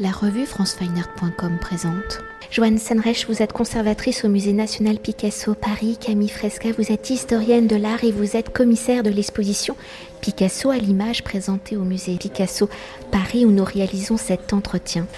La 0.00 0.12
revue 0.12 0.46
francefineart.com 0.46 1.58
présente. 1.60 2.20
Joanne 2.52 2.78
Senreich, 2.78 3.26
vous 3.26 3.42
êtes 3.42 3.52
conservatrice 3.52 4.24
au 4.24 4.28
Musée 4.28 4.52
national 4.52 5.00
Picasso 5.00 5.54
Paris. 5.54 5.98
Camille 6.00 6.28
Fresca, 6.28 6.68
vous 6.78 6.92
êtes 6.92 7.10
historienne 7.10 7.66
de 7.66 7.74
l'art 7.74 8.04
et 8.04 8.12
vous 8.12 8.36
êtes 8.36 8.50
commissaire 8.50 9.02
de 9.02 9.10
l'exposition 9.10 9.74
Picasso 10.20 10.70
à 10.70 10.76
l'image 10.76 11.24
présentée 11.24 11.76
au 11.76 11.82
Musée 11.82 12.16
Picasso 12.16 12.68
Paris 13.10 13.44
où 13.44 13.50
nous 13.50 13.64
réalisons 13.64 14.16
cet 14.16 14.52
entretien. 14.52 15.08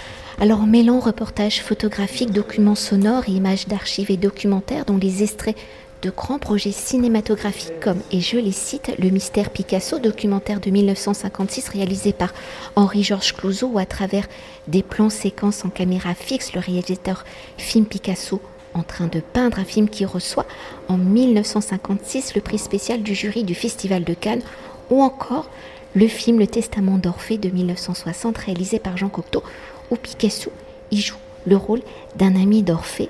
Alors, 0.40 0.66
mêlant 0.66 1.00
reportages 1.00 1.60
photographiques, 1.60 2.32
documents 2.32 2.74
sonores 2.74 3.28
images 3.28 3.68
d'archives 3.68 4.10
et 4.10 4.16
documentaires 4.16 4.86
dont 4.86 4.96
les 4.96 5.22
extraits 5.22 5.56
de 6.02 6.10
grands 6.10 6.38
projets 6.38 6.72
cinématographiques 6.72 7.80
comme, 7.80 8.00
et 8.10 8.20
je 8.20 8.38
les 8.38 8.52
cite, 8.52 8.92
Le 8.98 9.10
Mystère 9.10 9.50
Picasso, 9.50 9.98
documentaire 9.98 10.60
de 10.60 10.70
1956 10.70 11.68
réalisé 11.68 12.12
par 12.12 12.32
Henri-Georges 12.76 13.34
Clouzot, 13.34 13.68
où 13.68 13.78
à 13.78 13.86
travers 13.86 14.26
des 14.68 14.82
plans 14.82 15.10
séquences 15.10 15.64
en 15.64 15.68
caméra 15.68 16.14
fixe, 16.14 16.54
le 16.54 16.60
réalisateur 16.60 17.24
filme 17.58 17.86
Picasso 17.86 18.40
en 18.72 18.82
train 18.82 19.08
de 19.08 19.20
peindre 19.20 19.58
un 19.58 19.64
film 19.64 19.88
qui 19.88 20.04
reçoit 20.04 20.46
en 20.88 20.96
1956 20.96 22.34
le 22.34 22.40
prix 22.40 22.58
spécial 22.58 23.02
du 23.02 23.14
jury 23.14 23.44
du 23.44 23.54
Festival 23.54 24.04
de 24.04 24.14
Cannes, 24.14 24.42
ou 24.90 25.02
encore 25.02 25.50
le 25.94 26.06
film 26.06 26.38
Le 26.38 26.46
Testament 26.46 26.98
d'Orphée 26.98 27.38
de 27.38 27.50
1960 27.50 28.38
réalisé 28.38 28.78
par 28.78 28.96
Jean 28.96 29.08
Cocteau, 29.08 29.42
où 29.90 29.96
Picasso 29.96 30.52
y 30.90 31.00
joue 31.00 31.16
le 31.46 31.56
rôle 31.56 31.80
d'un 32.16 32.36
ami 32.36 32.62
d'Orphée 32.62 33.08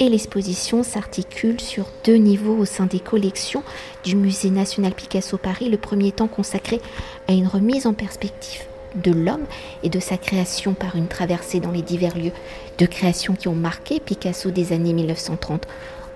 et 0.00 0.08
l'exposition 0.08 0.82
s'articule 0.82 1.60
sur 1.60 1.84
deux 2.04 2.16
niveaux 2.16 2.56
au 2.56 2.64
sein 2.64 2.86
des 2.86 3.00
collections 3.00 3.62
du 4.02 4.16
Musée 4.16 4.48
national 4.48 4.94
Picasso 4.94 5.36
Paris, 5.36 5.68
le 5.68 5.76
premier 5.76 6.10
temps 6.10 6.26
consacré 6.26 6.80
à 7.28 7.32
une 7.32 7.46
remise 7.46 7.86
en 7.86 7.92
perspective 7.92 8.62
de 8.94 9.12
l'homme 9.12 9.44
et 9.82 9.90
de 9.90 10.00
sa 10.00 10.16
création 10.16 10.72
par 10.72 10.96
une 10.96 11.06
traversée 11.06 11.60
dans 11.60 11.70
les 11.70 11.82
divers 11.82 12.16
lieux 12.16 12.32
de 12.78 12.86
création 12.86 13.34
qui 13.34 13.46
ont 13.48 13.54
marqué 13.54 14.00
Picasso 14.00 14.50
des 14.50 14.72
années 14.72 14.94
1930 14.94 15.68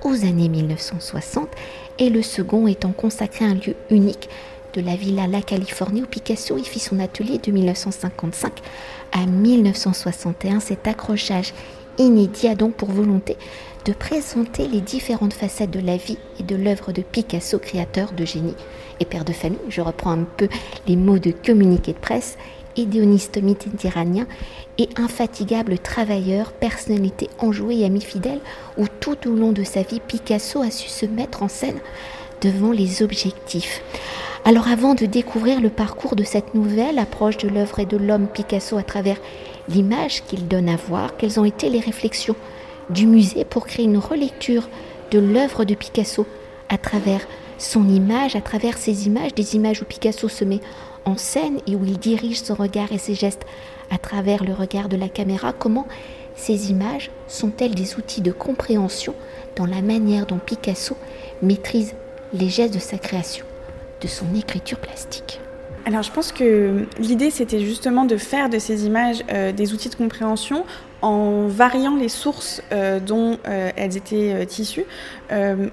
aux 0.02 0.24
années 0.24 0.48
1960, 0.48 1.48
et 1.98 2.10
le 2.10 2.20
second 2.22 2.66
étant 2.66 2.92
consacré 2.92 3.44
à 3.44 3.48
un 3.48 3.54
lieu 3.54 3.74
unique 3.90 4.28
de 4.74 4.80
la 4.80 4.96
Villa 4.96 5.26
La 5.26 5.40
Californie 5.40 6.02
où 6.02 6.06
Picasso 6.06 6.58
y 6.58 6.64
fit 6.64 6.80
son 6.80 6.98
atelier 7.00 7.38
de 7.38 7.50
1955 7.50 8.52
à 9.12 9.24
1961. 9.24 10.60
Cet 10.60 10.86
accrochage 10.88 11.54
inédit 11.96 12.48
a 12.48 12.54
donc 12.54 12.74
pour 12.74 12.90
volonté 12.90 13.36
de 13.84 13.92
présenter 13.92 14.66
les 14.66 14.80
différentes 14.80 15.34
facettes 15.34 15.70
de 15.70 15.80
la 15.80 15.96
vie 15.96 16.18
et 16.40 16.42
de 16.42 16.56
l'œuvre 16.56 16.92
de 16.92 17.02
Picasso, 17.02 17.58
créateur 17.58 18.12
de 18.12 18.24
génie 18.24 18.54
et 19.00 19.04
père 19.04 19.24
de 19.24 19.32
famille. 19.32 19.58
Je 19.68 19.82
reprends 19.82 20.12
un 20.12 20.24
peu 20.24 20.48
les 20.86 20.96
mots 20.96 21.18
de 21.18 21.32
communiqué 21.32 21.92
de 21.92 21.98
presse, 21.98 22.38
idéoniste 22.76 23.42
méditerranéen 23.42 24.26
et 24.78 24.88
infatigable 24.96 25.78
travailleur, 25.78 26.52
personnalité 26.52 27.28
enjouée 27.38 27.80
et 27.80 27.84
ami 27.84 28.00
fidèle, 28.00 28.40
où 28.78 28.86
tout 29.00 29.28
au 29.28 29.34
long 29.34 29.52
de 29.52 29.64
sa 29.64 29.82
vie, 29.82 30.00
Picasso 30.00 30.62
a 30.62 30.70
su 30.70 30.88
se 30.88 31.06
mettre 31.06 31.42
en 31.42 31.48
scène 31.48 31.78
devant 32.40 32.72
les 32.72 33.02
objectifs. 33.02 33.82
Alors 34.46 34.68
avant 34.68 34.94
de 34.94 35.06
découvrir 35.06 35.60
le 35.60 35.70
parcours 35.70 36.16
de 36.16 36.24
cette 36.24 36.54
nouvelle 36.54 36.98
approche 36.98 37.36
de 37.36 37.48
l'œuvre 37.48 37.80
et 37.80 37.86
de 37.86 37.96
l'homme 37.96 38.28
Picasso 38.28 38.76
à 38.76 38.82
travers 38.82 39.16
l'image 39.68 40.22
qu'il 40.26 40.48
donne 40.48 40.68
à 40.68 40.76
voir, 40.76 41.16
quelles 41.16 41.38
ont 41.38 41.44
été 41.44 41.68
les 41.68 41.80
réflexions 41.80 42.36
du 42.90 43.06
musée 43.06 43.44
pour 43.44 43.66
créer 43.66 43.84
une 43.84 43.98
relecture 43.98 44.68
de 45.10 45.18
l'œuvre 45.18 45.64
de 45.64 45.74
Picasso 45.74 46.26
à 46.68 46.78
travers 46.78 47.20
son 47.58 47.88
image, 47.88 48.36
à 48.36 48.40
travers 48.40 48.78
ses 48.78 49.06
images, 49.06 49.34
des 49.34 49.54
images 49.56 49.82
où 49.82 49.84
Picasso 49.84 50.28
se 50.28 50.44
met 50.44 50.60
en 51.04 51.16
scène 51.16 51.58
et 51.66 51.76
où 51.76 51.84
il 51.84 51.98
dirige 51.98 52.40
son 52.40 52.54
regard 52.54 52.92
et 52.92 52.98
ses 52.98 53.14
gestes 53.14 53.44
à 53.90 53.98
travers 53.98 54.44
le 54.44 54.52
regard 54.52 54.88
de 54.88 54.96
la 54.96 55.08
caméra, 55.08 55.52
comment 55.52 55.86
ces 56.34 56.70
images 56.70 57.10
sont-elles 57.28 57.74
des 57.74 57.96
outils 57.96 58.22
de 58.22 58.32
compréhension 58.32 59.14
dans 59.56 59.66
la 59.66 59.82
manière 59.82 60.26
dont 60.26 60.38
Picasso 60.38 60.96
maîtrise 61.42 61.94
les 62.32 62.48
gestes 62.48 62.74
de 62.74 62.80
sa 62.80 62.98
création, 62.98 63.44
de 64.00 64.08
son 64.08 64.26
écriture 64.34 64.78
plastique? 64.78 65.40
Alors 65.86 66.02
je 66.02 66.10
pense 66.10 66.32
que 66.32 66.86
l'idée 66.98 67.30
c'était 67.30 67.60
justement 67.60 68.06
de 68.06 68.16
faire 68.16 68.48
de 68.48 68.58
ces 68.58 68.86
images 68.86 69.22
euh, 69.30 69.52
des 69.52 69.74
outils 69.74 69.90
de 69.90 69.94
compréhension 69.94 70.64
en 71.04 71.48
variant 71.48 71.96
les 71.96 72.08
sources 72.08 72.62
euh, 72.72 72.98
dont 72.98 73.36
euh, 73.46 73.70
elles 73.76 73.98
étaient 73.98 74.32
euh, 74.32 74.44
issues. 74.58 74.86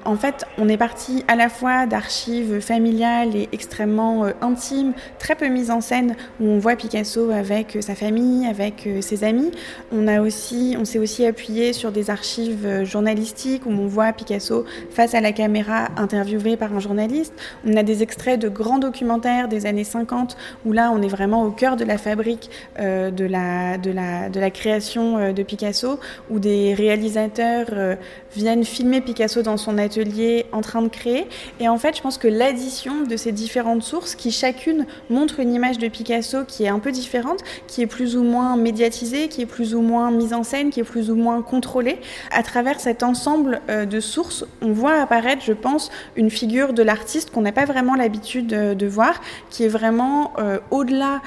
en 0.05 0.15
fait, 0.15 0.43
on 0.57 0.67
est 0.67 0.77
parti 0.77 1.23
à 1.27 1.35
la 1.35 1.47
fois 1.47 1.85
d'archives 1.85 2.59
familiales 2.61 3.35
et 3.35 3.47
extrêmement 3.51 4.25
intimes, 4.41 4.93
très 5.19 5.35
peu 5.35 5.47
mises 5.47 5.69
en 5.69 5.81
scène, 5.81 6.15
où 6.39 6.47
on 6.47 6.57
voit 6.57 6.75
Picasso 6.75 7.29
avec 7.29 7.77
sa 7.81 7.93
famille, 7.93 8.47
avec 8.47 8.89
ses 9.01 9.23
amis. 9.23 9.51
On 9.91 10.07
on 10.07 10.85
s'est 10.85 10.99
aussi 10.99 11.25
appuyé 11.25 11.73
sur 11.73 11.91
des 11.91 12.09
archives 12.09 12.83
journalistiques 12.83 13.67
où 13.67 13.71
on 13.71 13.87
voit 13.87 14.11
Picasso 14.13 14.65
face 14.89 15.13
à 15.13 15.21
la 15.21 15.31
caméra 15.31 15.89
interviewé 15.95 16.57
par 16.57 16.73
un 16.73 16.79
journaliste. 16.79 17.33
On 17.65 17.77
a 17.77 17.83
des 17.83 18.01
extraits 18.01 18.39
de 18.39 18.49
grands 18.49 18.79
documentaires 18.79 19.47
des 19.47 19.67
années 19.67 19.83
50 19.83 20.37
où 20.65 20.71
là, 20.73 20.91
on 20.91 21.01
est 21.03 21.07
vraiment 21.07 21.43
au 21.43 21.51
cœur 21.51 21.75
de 21.75 21.85
la 21.85 21.99
fabrique 21.99 22.49
de 22.79 23.27
la 24.39 24.49
création 24.49 25.20
euh, 25.21 25.31
de 25.33 25.43
Picasso, 25.43 25.99
où 26.29 26.39
des 26.39 26.73
réalisateurs 26.73 27.67
euh, 27.71 27.95
viennent 28.35 28.63
filmer 28.63 29.01
Picasso 29.01 29.41
dans 29.41 29.57
son 29.57 29.77
atelier 29.77 30.45
en 30.51 30.61
train 30.61 30.81
de 30.81 30.87
créer. 30.87 31.27
Et 31.59 31.69
en 31.69 31.77
fait, 31.77 31.95
je 31.95 32.01
pense 32.01 32.17
que 32.17 32.27
l'addition 32.27 33.03
de 33.03 33.15
ces 33.15 33.31
différentes 33.31 33.83
sources, 33.83 34.15
qui 34.15 34.31
chacune 34.31 34.85
montre 35.09 35.39
une 35.39 35.53
image 35.53 35.77
de 35.77 35.87
Picasso 35.87 36.39
qui 36.45 36.65
est 36.65 36.69
un 36.69 36.79
peu 36.79 36.91
différente, 36.91 37.39
qui 37.67 37.81
est 37.81 37.87
plus 37.87 38.17
ou 38.17 38.23
moins 38.23 38.57
médiatisée, 38.57 39.27
qui 39.29 39.41
est 39.41 39.45
plus 39.45 39.73
ou 39.73 39.81
moins 39.81 40.11
mise 40.11 40.33
en 40.33 40.43
scène, 40.43 40.69
qui 40.69 40.79
est 40.79 40.85
plus 40.85 41.09
ou 41.09 41.15
moins 41.15 41.41
contrôlée, 41.41 41.99
à 42.31 42.43
travers 42.43 42.79
cet 42.79 43.03
ensemble 43.03 43.61
euh, 43.69 43.85
de 43.85 43.99
sources, 43.99 44.45
on 44.61 44.71
voit 44.71 44.95
apparaître, 44.95 45.43
je 45.45 45.53
pense, 45.53 45.91
une 46.15 46.29
figure 46.29 46.73
de 46.73 46.83
l'artiste 46.83 47.31
qu'on 47.31 47.41
n'a 47.41 47.51
pas 47.51 47.65
vraiment 47.65 47.95
l'habitude 47.95 48.47
de, 48.47 48.87
voir, 48.87 49.21
qui 49.49 49.63
est 49.63 49.69
vraiment 49.69 50.33
au-delà 50.71 51.21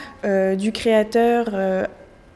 du 0.56 0.72
créateur 0.72 1.50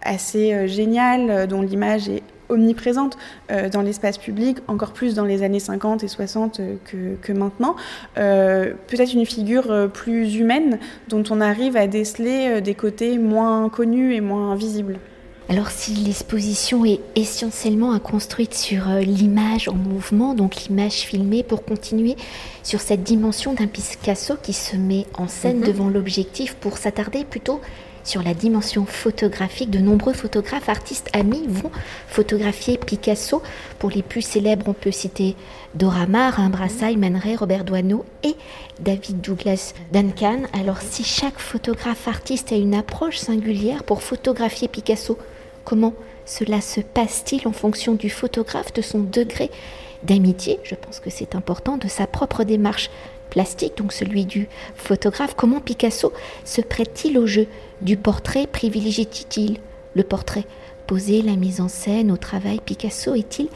assez 0.09 0.53
euh, 0.53 0.67
génial, 0.67 1.31
euh, 1.31 1.47
dont 1.47 1.63
l'image 1.63 2.09
est 2.09 2.23
omniprésente 2.49 3.19
euh, 3.51 3.69
dans 3.69 3.83
l'espace 3.83 4.17
public, 4.17 4.59
encore 4.69 4.93
plus 4.93 5.15
dans 5.15 5.25
les 5.25 5.43
années 5.43 5.61
50 5.61 6.03
et 6.03 6.09
60 6.09 6.63
que, 6.85 7.33
maintenant. 7.33 7.77
Peut-être 8.15 9.13
une 9.13 9.27
figure 9.27 9.91
plus 9.93 10.37
humaine 10.37 10.79
dont 11.09 11.23
on 11.29 11.43
arrive 11.43 11.77
à 11.77 11.87
déceler 11.87 12.63
des 12.63 12.75
côtés 12.75 13.19
moins 13.19 13.69
connus 13.69 14.15
et 14.15 14.23
moins 14.23 14.57
visibles. 14.57 14.99
Alors 15.51 15.71
si 15.71 15.93
l'exposition 15.93 16.87
est 16.87 17.01
essentiellement 17.17 17.99
construite 17.99 18.55
sur 18.55 18.87
l'image 19.01 19.69
en 19.69 19.75
mouvement, 19.75 20.35
donc 20.35 20.57
l'image 20.57 20.93
filmée, 20.93 21.43
pour 21.43 21.65
continuer 21.67 22.17
sur 22.63 22.81
cette 22.81 23.03
dimension 23.03 23.53
d'un 23.53 23.67
Picasso 23.67 24.37
qui 24.43 24.55
se 24.55 24.77
met 24.77 25.07
en 25.19 25.29
scène 25.29 25.59
mhm. 25.59 25.67
devant 25.67 25.89
l'objectif 25.91 26.55
pour 26.55 26.79
s'attarder 26.79 27.25
plutôt 27.25 27.61
sur 28.09 28.23
la 28.23 28.33
dimension 28.33 28.87
photographique. 28.87 29.71
De 29.71 29.79
nombreux 29.79 30.15
photographes, 30.15 30.71
artistes, 30.71 31.11
amis 31.13 31.45
vont 31.47 31.71
photographier 32.09 32.79
Picasso. 32.79 33.43
Pour 33.79 33.91
les 33.91 34.03
plus 34.03 34.23
célèbres, 34.23 34.67
on 34.67 34.73
peut 34.73 34.91
citer 34.91 35.37
Dora 35.75 36.07
Maar, 36.07 36.49
Brassailles, 36.49 36.97
Man 36.97 37.21
Robert 37.39 37.65
Doisneau 37.65 38.07
et 38.23 38.35
David 38.81 39.21
Douglas 39.21 39.75
Duncan. 39.93 40.41
Alors 40.55 40.81
si 40.81 41.05
chaque 41.05 41.39
photographe 41.39 42.09
artiste 42.09 42.51
a 42.51 42.57
une 42.57 42.75
approche 42.75 43.19
singulière 43.19 43.85
pour 43.85 44.03
photographier 44.03 44.69
Picasso, 44.69 45.19
comment 45.65 45.93
cela 46.25 46.63
se 46.63 46.81
passe-t-il 46.81 47.47
en 47.47 47.53
fonction 47.53 47.93
du 47.93 48.09
photographe, 48.09 48.73
de 48.73 48.81
son 48.81 49.01
degré 49.01 49.51
d'amitié? 50.03 50.61
Je 50.63 50.75
pense 50.75 51.01
que 51.01 51.11
c'est 51.11 51.35
important, 51.35 51.77
de 51.77 51.89
sa 51.89 52.07
propre 52.07 52.45
démarche 52.45 52.91
plastique, 53.29 53.77
donc 53.77 53.93
celui 53.93 54.25
du 54.25 54.49
photographe. 54.75 55.35
Comment 55.37 55.61
Picasso 55.61 56.15
se 56.47 56.63
prête-t-il 56.63 57.19
au 57.19 57.27
jeu? 57.27 57.47
Du 57.81 57.97
portrait 57.97 58.47
Privilégie-t-il 58.47 59.59
le 59.94 60.03
portrait? 60.03 60.44
Posé, 60.87 61.22
la 61.22 61.36
mise 61.36 61.60
en 61.60 61.69
scène, 61.69 62.10
au 62.10 62.16
travail, 62.16 62.60
Picasso 62.65 63.15
est-il 63.15 63.48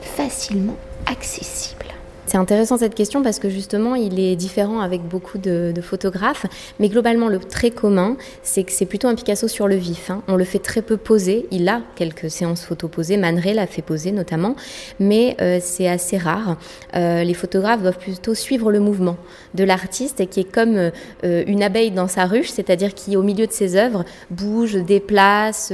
facilement 0.00 0.76
accessible? 1.06 1.95
C'est 2.26 2.38
intéressant 2.38 2.76
cette 2.76 2.94
question 2.94 3.22
parce 3.22 3.38
que 3.38 3.48
justement, 3.48 3.94
il 3.94 4.18
est 4.18 4.36
différent 4.36 4.80
avec 4.80 5.02
beaucoup 5.02 5.38
de, 5.38 5.72
photographes. 5.80 6.46
Mais 6.80 6.88
globalement, 6.88 7.28
le 7.28 7.38
très 7.38 7.70
commun, 7.70 8.16
c'est 8.42 8.64
que 8.64 8.72
c'est 8.72 8.86
plutôt 8.86 9.08
un 9.08 9.14
Picasso 9.14 9.46
sur 9.46 9.68
le 9.68 9.76
vif. 9.76 10.10
Hein. 10.10 10.22
On 10.26 10.36
le 10.36 10.44
fait 10.44 10.58
très 10.58 10.82
peu 10.82 10.96
poser. 10.96 11.46
Il 11.50 11.68
a 11.68 11.82
quelques 11.94 12.30
séances 12.30 12.64
photo 12.64 12.88
posées. 12.88 13.16
Man 13.16 13.40
l'a 13.40 13.66
fait 13.66 13.82
poser 13.82 14.10
notamment. 14.10 14.56
Mais 14.98 15.36
euh, 15.40 15.58
c'est 15.62 15.88
assez 15.88 16.18
rare. 16.18 16.56
Euh, 16.96 17.22
les 17.22 17.34
photographes 17.34 17.82
doivent 17.82 17.98
plutôt 17.98 18.34
suivre 18.34 18.72
le 18.72 18.80
mouvement 18.80 19.16
de 19.54 19.64
l'artiste 19.64 20.28
qui 20.28 20.40
est 20.40 20.50
comme 20.50 20.76
euh, 20.76 21.44
une 21.46 21.62
abeille 21.62 21.92
dans 21.92 22.08
sa 22.08 22.24
ruche, 22.24 22.48
c'est-à-dire 22.48 22.94
qui, 22.94 23.16
au 23.16 23.22
milieu 23.22 23.46
de 23.46 23.52
ses 23.52 23.76
œuvres, 23.76 24.04
bouge, 24.30 24.74
déplace, 24.74 25.72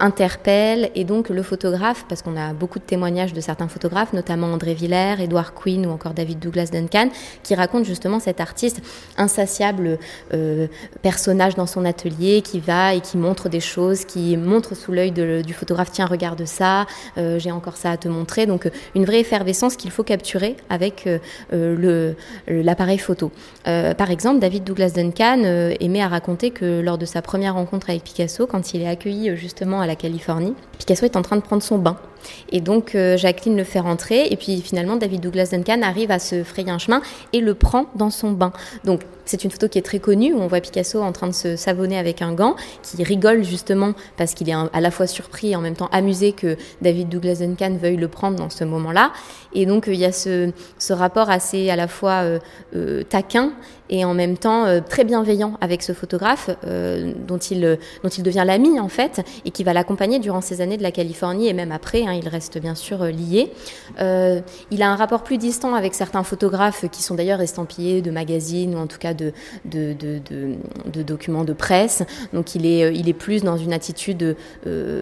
interpelle. 0.00 0.90
Et 0.94 1.04
donc, 1.04 1.28
le 1.28 1.42
photographe, 1.42 2.04
parce 2.08 2.22
qu'on 2.22 2.36
a 2.36 2.52
beaucoup 2.52 2.78
de 2.78 2.84
témoignages 2.84 3.32
de 3.32 3.40
certains 3.40 3.68
photographes, 3.68 4.12
notamment 4.12 4.48
André 4.48 4.74
Villers, 4.74 5.16
Édouard 5.20 5.54
Ou 5.64 5.90
encore 5.90 6.12
David 6.12 6.40
Douglas 6.40 6.70
Duncan, 6.72 7.08
qui 7.44 7.54
racontent 7.54 7.84
justement 7.84 8.18
cet 8.18 8.40
artiste 8.40 8.80
insatiable 9.16 9.98
euh, 10.34 10.66
personnage 11.02 11.54
dans 11.54 11.66
son 11.66 11.84
atelier 11.84 12.42
qui 12.42 12.58
va 12.58 12.94
et 12.94 13.00
qui 13.00 13.16
montre 13.16 13.48
des 13.48 13.60
choses, 13.60 14.04
qui 14.04 14.36
montre 14.36 14.74
sous 14.74 14.90
l'œil 14.90 15.12
du 15.12 15.54
photographe, 15.54 15.90
tiens, 15.92 16.06
regarde 16.06 16.44
ça, 16.46 16.86
euh, 17.16 17.38
j'ai 17.38 17.52
encore 17.52 17.76
ça 17.76 17.92
à 17.92 17.96
te 17.96 18.08
montrer. 18.08 18.46
Donc 18.46 18.68
une 18.96 19.04
vraie 19.04 19.20
effervescence 19.20 19.76
qu'il 19.76 19.92
faut 19.92 20.02
capturer 20.02 20.56
avec 20.68 21.08
l'appareil 22.48 22.98
photo. 22.98 23.30
par 23.64 24.10
exemple, 24.10 24.40
David 24.40 24.64
Douglas 24.64 24.92
Duncan 24.94 25.42
aimait 25.80 26.02
à 26.02 26.08
raconter 26.08 26.50
que 26.50 26.80
lors 26.80 26.98
de 26.98 27.06
sa 27.06 27.22
première 27.22 27.54
rencontre 27.54 27.90
avec 27.90 28.02
Picasso, 28.02 28.46
quand 28.46 28.74
il 28.74 28.82
est 28.82 28.88
accueilli 28.88 29.36
justement 29.36 29.80
à 29.80 29.86
la 29.86 29.94
Californie, 29.94 30.54
Picasso 30.78 31.04
est 31.04 31.16
en 31.16 31.22
train 31.22 31.36
de 31.36 31.42
prendre 31.42 31.62
son 31.62 31.78
bain. 31.78 31.96
Et 32.50 32.60
donc 32.60 32.94
euh, 32.94 33.16
Jacqueline 33.16 33.56
le 33.56 33.64
fait 33.64 33.80
rentrer 33.80 34.26
et 34.30 34.36
puis 34.36 34.60
finalement 34.60 34.96
David 34.96 35.20
Douglas 35.20 35.48
Duncan 35.52 35.82
arrive 35.82 36.10
à 36.10 36.18
se 36.18 36.44
frayer 36.44 36.70
un 36.70 36.78
chemin 36.78 37.02
et 37.32 37.40
le 37.40 37.54
prend 37.54 37.86
dans 37.94 38.10
son 38.10 38.32
bain. 38.32 38.52
C'est 39.24 39.44
une 39.44 39.50
photo 39.50 39.68
qui 39.68 39.78
est 39.78 39.82
très 39.82 39.98
connue 39.98 40.34
où 40.34 40.40
on 40.40 40.46
voit 40.46 40.60
Picasso 40.60 41.00
en 41.00 41.12
train 41.12 41.28
de 41.28 41.32
se 41.32 41.56
savonner 41.56 41.98
avec 41.98 42.22
un 42.22 42.32
gant, 42.32 42.56
qui 42.82 43.02
rigole 43.02 43.44
justement 43.44 43.92
parce 44.16 44.34
qu'il 44.34 44.48
est 44.48 44.54
à 44.54 44.80
la 44.80 44.90
fois 44.90 45.06
surpris 45.06 45.52
et 45.52 45.56
en 45.56 45.60
même 45.60 45.76
temps 45.76 45.88
amusé 45.92 46.32
que 46.32 46.56
David 46.80 47.08
Douglas 47.08 47.36
Duncan 47.40 47.76
veuille 47.80 47.96
le 47.96 48.08
prendre 48.08 48.36
dans 48.36 48.50
ce 48.50 48.64
moment-là. 48.64 49.12
Et 49.54 49.66
donc 49.66 49.84
il 49.86 49.96
y 49.96 50.04
a 50.04 50.12
ce, 50.12 50.52
rapport 50.90 51.30
assez 51.30 51.70
à 51.70 51.76
la 51.76 51.88
fois 51.88 52.22
euh, 52.22 52.38
euh, 52.76 53.02
taquin 53.02 53.52
et 53.90 54.04
en 54.04 54.14
même 54.14 54.38
temps 54.38 54.80
très 54.88 55.04
bienveillant 55.04 55.58
avec 55.60 55.82
ce 55.82 55.92
photographe 55.92 56.48
dont, 56.62 57.36
il, 57.36 57.78
dont 58.02 58.08
il 58.08 58.22
devient 58.22 58.44
l'ami 58.46 58.80
en 58.80 58.88
fait 58.88 59.20
et 59.44 59.50
qui 59.50 59.64
va 59.64 59.74
l'accompagner 59.74 60.18
durant 60.18 60.40
ces 60.40 60.62
années 60.62 60.78
de 60.78 60.82
la 60.82 60.92
Californie 60.92 61.48
et 61.48 61.52
même 61.52 61.72
après. 61.72 62.02
Hein, 62.06 62.14
il 62.14 62.28
reste 62.28 62.58
bien 62.58 62.74
sûr 62.74 63.02
euh, 63.02 63.10
lié. 63.10 63.52
Euh, 64.00 64.40
il 64.70 64.82
a 64.82 64.90
un 64.90 64.96
rapport 64.96 65.22
plus 65.22 65.38
distant 65.38 65.74
avec 65.74 65.94
certains 65.94 66.22
photographes 66.22 66.86
qui 66.90 67.02
sont 67.02 67.14
d'ailleurs 67.14 67.40
estampillés 67.40 68.02
de 68.02 68.10
magazines 68.10 68.74
ou 68.74 68.78
en 68.78 68.86
tout 68.86 68.98
cas 68.98 69.11
de, 69.14 71.02
documents 71.02 71.44
de 71.44 71.52
presse. 71.52 72.02
Donc 72.32 72.54
il 72.54 72.66
est, 72.66 72.84
euh, 72.84 73.12
plus 73.12 73.42
dans 73.42 73.58
une 73.58 73.74
attitude 73.74 74.36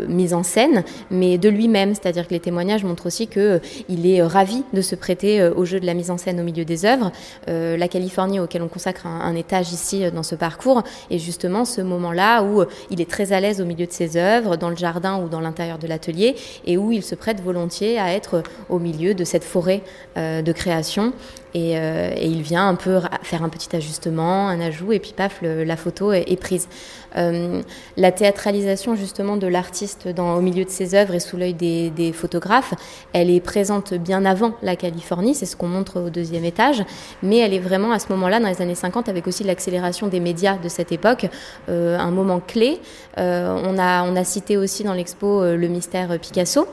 mise 0.09 0.35
en 0.35 0.43
scène, 0.43 0.83
mais 1.13 1.39
de 1.39 1.49
lui-même. 1.49 1.95
C'est-à-dire 1.95 2.27
que 2.27 2.35
les 2.35 2.41
témoignages 2.41 2.83
montrent 2.83 3.07
aussi 3.07 3.29
qu'il 3.29 4.07
est 4.07 4.23
ravi 4.23 4.65
de 4.73 4.81
se 4.81 4.97
prêter 4.97 5.41
au 5.43 5.65
jeu 5.65 5.79
de 5.79 5.87
la 5.87 5.95
mise 5.95 6.11
en 6.11 6.19
scène 6.19 6.41
au 6.41 6.43
milieu 6.43 6.65
des 6.65 6.85
œuvres. 6.85 7.13
la 7.47 7.89
Californie, 7.89 8.41
auquel 8.41 8.63
on 8.63 8.69
consacre 8.69 9.07
un, 9.07 9.35
étage 9.37 9.73
ici 9.73 10.11
dans 10.11 10.25
ce 10.25 10.35
parcours, 10.35 10.83
est 11.11 11.19
justement 11.19 11.65
ce 11.65 11.81
moment-là 11.83 12.43
où 12.43 12.65
il 12.91 13.01
est 13.01 13.09
très 13.09 13.33
à 13.33 13.41
l'aise 13.41 13.61
au 13.61 13.65
milieu 13.65 13.87
de 13.87 13.93
ses 13.93 14.17
œuvres, 14.17 14.57
dans 14.57 14.71
le 14.71 14.77
jardin 14.77 15.23
ou 15.23 15.29
dans 15.29 15.41
l'intérieur 15.41 15.79
de 15.79 15.87
l'atelier, 15.87 16.35
et 16.67 16.77
où 16.77 16.91
il 16.91 17.03
se 17.03 17.15
prête 17.15 17.41
volontiers 17.41 17.99
à 17.99 18.13
être 18.13 18.43
au 18.69 18.79
milieu 18.79 19.15
de 19.15 19.25
cette 19.25 19.45
forêt 19.45 19.83
euh, 20.17 20.43
de 20.43 20.53
création. 20.53 21.13
Euh, 21.57 22.13
et, 22.17 22.27
il 22.27 22.43
vient 22.43 22.69
un 22.69 22.75
peu 22.75 23.01
faire 23.23 23.43
un 23.43 23.49
petit 23.49 23.75
ajustement, 23.75 24.49
un 24.49 24.61
ajout, 24.61 24.93
et 24.93 24.99
puis 24.99 25.13
paf, 25.17 25.41
la 25.43 25.77
photo 25.77 26.13
est, 26.13 26.41
prise. 26.41 26.69
Euh, 27.17 27.61
la 27.97 28.13
théâtralisation 28.13 28.95
justement 28.95 29.37
de 29.37 29.47
l'artiste 29.49 30.09
au 30.17 30.41
milieu 30.41 30.65
de 30.65 30.71
ses 30.71 30.95
œuvres 30.95 31.15
et 31.15 31.21
sous 31.21 31.37
l'œil 31.37 31.55
des, 31.55 32.13
photographes, 32.13 32.75
elle 33.13 33.31
est 33.31 33.41
présente 33.41 33.95
bien 33.95 34.25
avant 34.25 34.53
la 34.63 34.77
Californie, 34.77 35.35
c'est 35.35 35.47
ce 35.47 35.57
qu'on 35.57 35.69
montre 35.69 36.01
au 36.01 36.11
deuxième 36.11 36.45
étage, 36.45 36.83
mais 37.23 37.39
elle 37.39 37.55
est 37.55 37.61
vraiment 37.61 37.93
à 37.93 37.99
ce 37.99 38.09
moment-là, 38.11 38.41
dans 38.41 38.49
les 38.49 38.63
années 38.63 38.75
50, 38.75 39.09
avec 39.09 39.27
aussi 39.27 39.45
l'accélération 39.45 40.09
des 40.09 40.21
médias 40.21 40.57
de 40.57 40.69
cette 40.69 40.93
époque, 40.93 41.27
un 41.69 42.11
moment 42.11 42.41
clé. 42.41 42.81
on 43.17 43.79
a 43.79 44.25
cité 44.25 44.57
aussi 44.57 44.85
dans 44.85 44.95
l'expo 44.95 45.43
le 45.45 45.69
mystère 45.69 46.19
Picasso. 46.19 46.67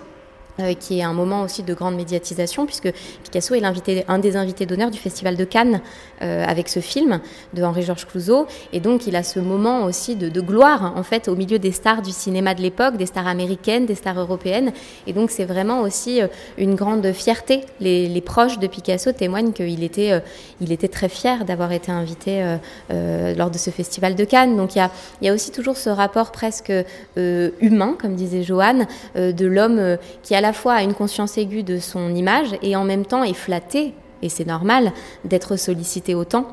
Euh, 0.59 0.73
qui 0.73 0.97
est 0.97 1.03
un 1.03 1.13
moment 1.13 1.43
aussi 1.43 1.61
de 1.61 1.73
grande 1.75 1.95
médiatisation, 1.95 2.65
puisque 2.65 2.91
Picasso 3.23 3.53
est 3.53 3.59
l'invité, 3.59 4.03
un 4.07 4.17
des 4.17 4.35
invités 4.35 4.65
d'honneur 4.65 4.89
du 4.89 4.97
Festival 4.97 5.35
de 5.35 5.43
Cannes 5.43 5.81
euh, 6.23 6.43
avec 6.47 6.67
ce 6.67 6.79
film 6.79 7.19
de 7.53 7.61
Henri-Georges 7.61 8.07
Clouzot. 8.07 8.47
Et 8.73 8.79
donc, 8.79 9.05
il 9.05 9.15
a 9.15 9.21
ce 9.21 9.39
moment 9.39 9.83
aussi 9.85 10.15
de, 10.15 10.41
gloire, 10.41 10.93
en 10.95 11.03
fait, 11.03 11.27
au 11.27 11.35
milieu 11.35 11.59
des 11.59 11.71
stars 11.71 12.01
du 12.01 12.09
cinéma 12.09 12.55
de 12.55 12.61
l'époque, 12.63 12.97
des 12.97 13.05
stars 13.05 13.27
américaines, 13.27 13.85
des 13.85 13.93
stars 13.93 14.19
européennes. 14.19 14.71
Et 15.05 15.13
donc, 15.13 15.29
c'est 15.29 15.45
vraiment 15.45 15.81
aussi 15.81 16.23
euh, 16.23 16.27
une 16.57 16.73
grande 16.73 17.11
fierté. 17.11 17.61
Les, 17.79 18.21
proches 18.21 18.57
de 18.57 18.65
Picasso 18.65 19.11
témoignent 19.11 19.53
qu'il 19.53 19.83
était, 19.83 20.21
il 20.59 20.71
était 20.71 20.87
très 20.87 21.07
fier 21.07 21.45
d'avoir 21.45 21.71
été 21.71 21.91
invité 21.91 22.57
lors 22.89 23.51
de 23.51 23.57
ce 23.57 23.69
Festival 23.69 24.15
de 24.15 24.25
Cannes. 24.25 24.57
Donc, 24.57 24.75
il 24.75 24.79
y 24.79 24.81
a, 24.81 24.91
y 25.21 25.29
a 25.29 25.33
aussi 25.33 25.51
toujours 25.51 25.77
ce 25.77 25.89
rapport 25.89 26.31
presque 26.31 26.73
humain, 27.15 27.95
comme 28.01 28.15
disait 28.15 28.43
Joanne, 28.43 28.87
de 29.15 29.45
l'homme 29.45 29.97
qui 30.23 30.35
a 30.35 30.41
la 30.41 30.46
fois 30.53 30.73
a 30.73 30.83
une 30.83 30.93
conscience 30.93 31.37
aiguë 31.37 31.63
de 31.63 31.79
son 31.79 32.13
image 32.15 32.55
et 32.61 32.75
en 32.75 32.83
même 32.83 33.05
temps 33.05 33.23
est 33.23 33.33
flatté, 33.33 33.93
et 34.21 34.29
c'est 34.29 34.45
normal, 34.45 34.91
d'être 35.25 35.55
sollicité 35.55 36.15
autant. 36.15 36.47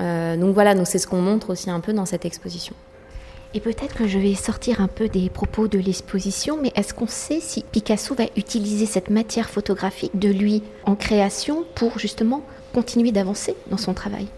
Euh, 0.00 0.36
donc 0.36 0.54
voilà, 0.54 0.74
donc 0.74 0.86
c'est 0.86 0.98
ce 0.98 1.06
qu'on 1.06 1.20
montre 1.20 1.50
aussi 1.50 1.70
un 1.70 1.80
peu 1.80 1.92
dans 1.92 2.06
cette 2.06 2.24
exposition. 2.24 2.74
Et 3.52 3.60
peut-être 3.60 3.94
que 3.94 4.06
je 4.06 4.18
vais 4.18 4.34
sortir 4.34 4.80
un 4.80 4.86
peu 4.86 5.08
des 5.08 5.28
propos 5.28 5.66
de 5.66 5.78
l'exposition, 5.78 6.56
mais 6.62 6.70
est-ce 6.76 6.94
qu'on 6.94 7.08
sait 7.08 7.40
si 7.40 7.64
Picasso 7.64 8.14
va 8.14 8.24
utiliser 8.36 8.86
cette 8.86 9.10
matière 9.10 9.50
photographique 9.50 10.16
de 10.18 10.28
lui 10.28 10.62
en 10.84 10.94
création 10.94 11.64
pour 11.74 11.98
justement 11.98 12.42
continuer 12.72 13.10
d'avancer 13.10 13.56
dans 13.68 13.76
son 13.76 13.92
travail? 13.92 14.28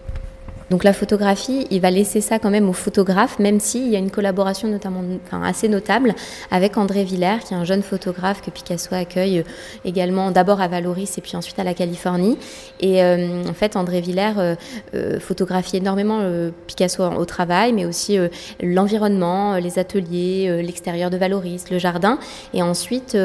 Donc 0.73 0.83
la 0.83 0.93
photographie, 0.93 1.67
il 1.69 1.81
va 1.81 1.91
laisser 1.91 2.19
ça 2.19 2.39
quand 2.39 2.49
même 2.49 2.67
au 2.67 2.73
photographe, 2.73 3.37
même 3.37 3.59
s'il 3.59 3.89
y 3.89 3.95
a 3.95 3.99
une 3.99 4.09
collaboration 4.09 4.67
notamment 4.67 5.03
assez 5.43 5.69
notable 5.69 6.15
avec 6.49 6.77
André 6.77 7.03
Villers, 7.03 7.43
qui 7.47 7.53
est 7.53 7.57
un 7.57 7.63
jeune 7.63 7.83
photographe 7.83 8.41
que 8.41 8.49
Picasso 8.49 8.95
accueille 8.95 9.41
euh, 9.41 9.85
également 9.85 10.31
d'abord 10.31 10.61
à 10.61 10.67
Valoris 10.67 11.15
et 11.15 11.21
puis 11.21 11.37
ensuite 11.37 11.59
à 11.59 11.63
la 11.63 11.75
Californie. 11.75 12.39
Et 12.79 13.03
euh, 13.03 13.43
en 13.47 13.53
fait, 13.53 13.75
André 13.75 14.01
Villers 14.01 14.55
euh, 14.95 15.19
photographie 15.19 15.77
énormément 15.77 16.21
Picasso 16.65 17.03
au 17.03 17.25
travail, 17.25 17.71
mais 17.71 17.85
aussi 17.85 18.17
l'environnement, 18.59 19.57
les 19.57 19.77
ateliers, 19.77 20.63
l'extérieur 20.63 21.11
de 21.11 21.17
Valoris, 21.17 21.65
le 21.69 21.77
jardin, 21.77 22.17
et 22.55 22.63
ensuite 22.63 23.15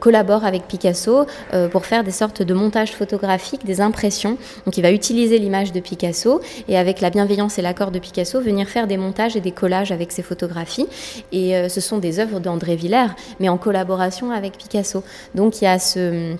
collabore 0.00 0.44
avec 0.44 0.68
Picasso 0.68 1.24
pour 1.70 1.86
faire 1.86 2.04
des 2.04 2.10
sortes 2.10 2.42
de 2.42 2.52
montages 2.52 2.92
photographiques, 2.92 3.64
des 3.64 3.80
impressions. 3.80 4.36
Donc 4.66 4.76
il 4.76 4.82
va 4.82 4.92
utiliser 4.92 5.38
l'image 5.38 5.72
de 5.72 5.80
Picasso 5.80 6.33
et 6.68 6.78
avec 6.78 7.00
la 7.00 7.10
bienveillance 7.10 7.58
et 7.58 7.62
l'accord 7.62 7.90
de 7.90 7.98
Picasso, 7.98 8.40
venir 8.40 8.68
faire 8.68 8.86
des 8.86 8.96
montages 8.96 9.36
et 9.36 9.40
des 9.40 9.52
collages 9.52 9.92
avec 9.92 10.12
ses 10.12 10.22
photographies. 10.22 10.86
Et 11.32 11.56
euh, 11.56 11.68
ce 11.68 11.80
sont 11.80 11.98
des 11.98 12.20
œuvres 12.20 12.40
d'André 12.40 12.76
Villers, 12.76 13.14
mais 13.40 13.48
en 13.48 13.58
collaboration 13.58 14.30
avec 14.30 14.56
Picasso. 14.56 15.02
Donc 15.34 15.60
il 15.60 15.64
y 15.64 15.68
a 15.68 15.78
ce 15.78 16.34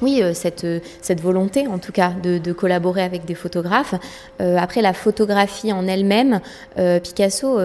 oui, 0.00 0.22
euh, 0.22 0.32
cette, 0.32 0.64
cette 1.02 1.20
volonté 1.20 1.66
en 1.66 1.78
tout 1.78 1.90
cas 1.90 2.12
de, 2.22 2.52
collaborer 2.52 3.02
avec 3.02 3.24
des 3.24 3.34
photographes. 3.34 3.94
Euh, 4.40 4.56
après 4.56 4.80
la 4.80 4.92
photographie 4.92 5.72
en 5.72 5.86
elle-même, 5.86 6.40
Picasso 7.02 7.58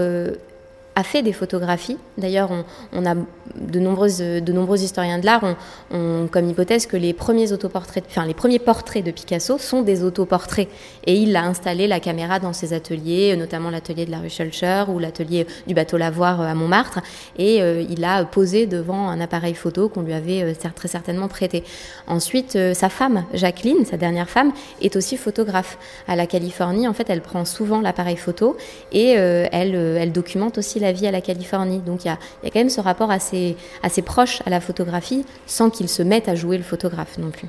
a 0.95 1.03
fait 1.03 1.21
des 1.21 1.33
photographies. 1.33 1.97
D'ailleurs, 2.17 2.49
on, 2.91 3.05
a 3.05 3.15
de, 3.55 3.79
nombreuses, 3.79 4.19
de 4.19 4.53
nombreux 4.53 4.81
historiens 4.81 5.19
de 5.19 5.25
l'art 5.25 5.43
ont, 5.91 6.27
comme 6.31 6.49
hypothèse 6.49 6.85
que 6.85 6.97
les 6.97 7.13
premiers 7.13 7.51
autoportraits, 7.51 8.03
enfin 8.09 8.25
les 8.25 8.33
premiers 8.33 8.59
portraits 8.59 9.03
de 9.03 9.11
Picasso 9.11 9.57
sont 9.57 9.81
des 9.81 10.03
autoportraits. 10.03 10.67
Et 11.05 11.15
il 11.15 11.35
a 11.35 11.43
installé 11.43 11.87
la 11.87 11.99
caméra 11.99 12.39
dans 12.39 12.53
ses 12.53 12.73
ateliers, 12.73 13.35
notamment 13.35 13.69
l'atelier 13.69 14.05
de 14.05 14.11
la 14.11 14.19
rue 14.19 14.29
Schulcher 14.29 14.85
ou 14.87 14.99
l'atelier 14.99 15.45
du 15.67 15.73
bateau 15.73 15.97
Lavoir 15.97 16.41
euh, 16.41 16.45
à 16.45 16.55
Montmartre. 16.55 16.99
Et 17.37 17.61
euh, 17.61 17.83
il 17.89 18.03
a 18.03 18.23
posé 18.25 18.65
devant 18.65 19.09
un 19.09 19.19
appareil 19.19 19.53
photo 19.53 19.89
qu'on 19.89 20.01
lui 20.01 20.13
avait 20.13 20.43
euh, 20.43 20.53
très 20.75 20.87
certainement 20.87 21.27
prêté. 21.27 21.63
Ensuite, 22.07 22.57
sa 22.73 22.89
femme, 22.89 23.25
Jacqueline, 23.33 23.85
sa 23.85 23.97
dernière 23.97 24.29
femme, 24.29 24.51
est 24.81 24.95
aussi 24.95 25.17
photographe. 25.17 25.77
À 26.07 26.15
la 26.15 26.27
Californie, 26.27 26.87
en 26.87 26.93
fait, 26.93 27.09
elle 27.09 27.21
prend 27.21 27.45
souvent 27.45 27.81
l'appareil 27.81 28.17
photo 28.17 28.57
et 28.91 29.11
elle, 29.11 29.75
elle 29.75 30.11
documente 30.11 30.57
aussi 30.57 30.79
la 30.79 30.91
vie 30.91 31.07
à 31.07 31.11
la 31.11 31.21
Californie. 31.21 31.79
Donc 31.79 32.05
il 32.05 32.07
y 32.07 32.11
a, 32.11 32.17
quand 32.43 32.55
même 32.55 32.69
ce 32.69 32.81
rapport 32.81 33.11
assez, 33.11 33.42
assez 33.81 34.01
proche 34.01 34.41
à 34.45 34.49
la 34.49 34.61
photographie 34.61 35.25
sans 35.47 35.69
qu'il 35.69 35.89
se 35.89 36.03
mette 36.03 36.27
à 36.27 36.35
jouer 36.35 36.57
le 36.57 36.63
photographe 36.63 37.17
non 37.17 37.31
plus. 37.31 37.47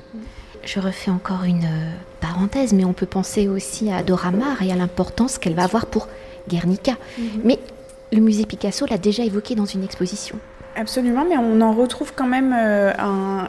Je 0.63 0.79
refais 0.79 1.11
encore 1.11 1.43
une 1.43 1.63
euh, 1.63 1.91
parenthèse, 2.21 2.73
mais 2.73 2.85
on 2.85 2.93
peut 2.93 3.05
penser 3.05 3.47
aussi 3.47 3.91
à 3.91 4.01
Dora 4.01 4.31
Maar 4.31 4.61
et 4.63 4.71
à 4.71 4.75
l'importance 4.75 5.37
qu'elle 5.37 5.53
va 5.53 5.63
avoir 5.63 5.85
pour 5.85 6.07
Guernica. 6.49 6.93
Mhm. 7.17 7.27
Mais 7.43 7.59
le 8.11 8.19
musée 8.19 8.45
Picasso 8.45 8.85
l'a 8.87 8.97
déjà 8.97 9.23
évoqué 9.23 9.55
dans 9.55 9.65
une 9.65 9.83
exposition. 9.83 10.37
Absolument, 10.77 11.23
mais 11.23 11.37
on 11.37 11.61
en 11.61 11.71
retrouve 11.71 12.11
quand 12.13 12.27
même 12.27 12.53
euh, 12.53 12.91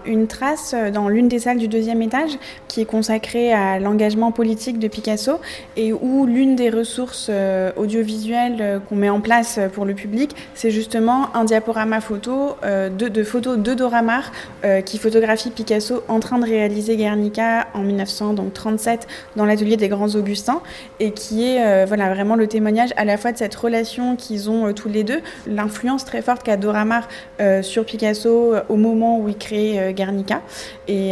une 0.04 0.28
trace 0.28 0.76
euh, 0.76 0.92
dans 0.92 1.08
l'une 1.08 1.26
des 1.26 1.40
salles 1.40 1.58
du 1.58 1.66
deuxième 1.66 2.00
étage 2.00 2.38
qui 2.68 2.80
est 2.80 2.84
consacrée 2.84 3.52
à 3.52 3.80
l'engagement 3.80 4.30
politique 4.30 4.78
de 4.78 4.86
Picasso 4.86 5.40
et 5.76 5.92
où 5.92 6.24
l'une 6.26 6.54
des 6.54 6.70
ressources 6.70 7.26
euh, 7.28 7.72
audiovisuelles 7.74 8.80
qu'on 8.88 8.94
met 8.94 9.08
en 9.08 9.20
place 9.20 9.58
pour 9.72 9.84
le 9.84 9.94
public, 9.94 10.36
c'est 10.54 10.70
justement 10.70 11.34
un 11.34 11.42
diaporama 11.42 12.00
photo 12.00 12.56
de, 12.62 13.08
de, 13.08 13.24
photos 13.24 13.58
de 13.58 13.74
Dora 13.74 14.02
Maar 14.02 14.30
qui 14.84 14.98
photographie 14.98 15.50
Picasso 15.50 16.02
en 16.08 16.20
train 16.20 16.38
de 16.38 16.44
réaliser 16.44 16.96
Guernica 16.96 17.66
en 17.74 17.80
1937 17.80 19.06
dans 19.36 19.44
l'atelier 19.44 19.76
des 19.76 19.88
Grands 19.88 20.14
Augustins 20.14 20.60
et 21.00 21.12
qui 21.12 21.44
est 21.44 21.86
voilà, 21.86 22.12
vraiment 22.12 22.36
le 22.36 22.46
témoignage 22.46 22.90
à 22.96 23.04
la 23.04 23.16
fois 23.16 23.32
de 23.32 23.38
cette 23.38 23.54
relation 23.54 24.16
qu'ils 24.16 24.50
ont 24.50 24.72
tous 24.72 24.88
les 24.88 25.04
deux, 25.04 25.20
l'influence 25.46 26.04
très 26.04 26.22
forte 26.22 26.42
qu'a 26.42 26.56
Dora 26.56 26.84
Maar 26.84 27.08
sur 27.62 27.84
Picasso 27.84 28.54
au 28.68 28.76
moment 28.76 29.18
où 29.18 29.28
il 29.28 29.36
crée 29.36 29.92
Guernica 29.94 30.42
et, 30.88 31.10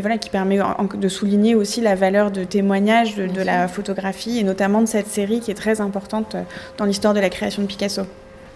voilà 0.00 0.18
qui 0.18 0.30
permet 0.30 0.58
de 0.94 1.08
souligner 1.08 1.54
aussi 1.54 1.80
la 1.80 1.94
valeur 1.94 2.30
de 2.30 2.44
témoignage 2.44 3.16
de, 3.16 3.42
la 3.42 3.68
photographie 3.68 4.38
et 4.38 4.44
notamment 4.44 4.82
de 4.82 4.86
cette 4.86 5.08
série 5.08 5.40
qui 5.40 5.50
est 5.50 5.54
très 5.54 5.80
importante 5.80 6.36
dans 6.78 6.84
l'histoire 6.84 7.14
de 7.14 7.20
la 7.20 7.30
création 7.30 7.62
de 7.62 7.66
Picasso. 7.66 8.02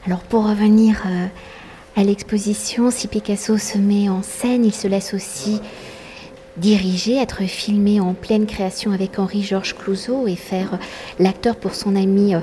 Alors 0.06 0.20
pour 0.20 0.49
revenir 0.49 1.02
à 1.96 2.04
l'exposition, 2.04 2.90
si 2.90 3.08
Picasso 3.08 3.58
se 3.58 3.78
met 3.78 4.08
en 4.08 4.22
scène, 4.22 4.64
il 4.64 4.75
se 4.75 4.88
laisse 4.88 5.14
aussi 5.14 5.60
diriger, 6.56 7.16
être 7.16 7.42
filmé 7.44 8.00
en 8.00 8.14
pleine 8.14 8.46
création 8.46 8.92
avec 8.92 9.18
Henri-Georges 9.18 9.75
Clouzot 9.75 10.26
et 10.26 10.37
faire 10.37 10.78
l'acteur 11.18 11.56
pour 11.56 11.75
son 11.75 11.96
ami 11.96 12.34
euh, 12.34 12.40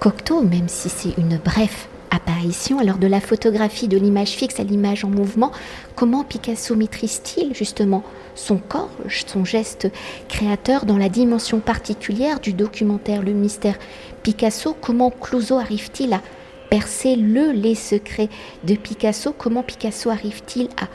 Cocteau, 0.00 0.42
même 0.42 0.68
si 0.68 0.88
c'est 0.88 1.16
une 1.18 1.38
brève 1.38 1.86
apparition. 2.10 2.78
Alors 2.78 2.98
de 2.98 3.06
la 3.06 3.20
photographie 3.20 3.88
de 3.88 3.96
l'image 3.96 4.30
fixe 4.30 4.60
à 4.60 4.64
l'image 4.64 5.04
en 5.04 5.08
mouvement, 5.08 5.52
comment 5.94 6.24
Picasso 6.24 6.74
maîtrise-t-il 6.74 7.54
justement 7.54 8.02
son 8.34 8.58
corps, 8.58 8.90
son 9.26 9.44
geste 9.44 9.88
créateur 10.28 10.86
dans 10.86 10.96
la 10.96 11.08
dimension 11.08 11.60
particulière 11.60 12.40
du 12.40 12.52
documentaire 12.52 13.22
Le 13.22 13.32
mystère 13.32 13.78
Picasso? 14.22 14.76
Comment 14.80 15.10
Clouzot 15.10 15.58
arrive-t-il 15.58 16.12
à 16.12 16.22
percer 16.70 17.16
le 17.16 17.52
les 17.52 17.74
secrets 17.74 18.28
de 18.64 18.74
Picasso? 18.74 19.34
Comment 19.36 19.62
Picasso 19.62 20.10
arrive-t-il 20.10 20.68
à 20.80 20.88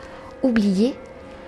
oublier 0.46 0.96